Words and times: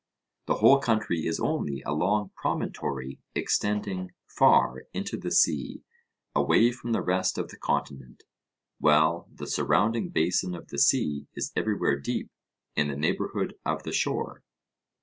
The 0.47 0.55
whole 0.55 0.79
country 0.79 1.27
is 1.27 1.39
only 1.39 1.83
a 1.83 1.91
long 1.93 2.31
promontory 2.35 3.19
extending 3.35 4.09
far 4.25 4.87
into 4.93 5.15
the 5.15 5.29
sea 5.29 5.83
away 6.35 6.71
from 6.71 6.91
the 6.91 7.03
rest 7.03 7.37
of 7.37 7.49
the 7.49 7.57
continent, 7.57 8.23
while 8.79 9.29
the 9.31 9.45
surrounding 9.45 10.09
basin 10.09 10.55
of 10.55 10.69
the 10.69 10.79
sea 10.79 11.27
is 11.35 11.51
everywhere 11.55 11.99
deep 11.99 12.31
in 12.75 12.87
the 12.87 12.95
neighbourhood 12.97 13.53
of 13.63 13.83
the 13.83 13.93
shore. 13.93 14.41